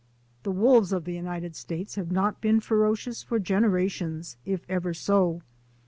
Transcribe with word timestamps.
The 0.41 0.49
wolves 0.51 0.91
of 0.91 1.05
the 1.05 1.13
United 1.13 1.55
States 1.55 1.93
have 1.93 2.11
not 2.11 2.41
been 2.41 2.59
ferocious 2.59 3.21
for 3.21 3.37
generations, 3.37 4.35
if 4.47 4.61
ever 4.67 4.95
so. 4.95 5.43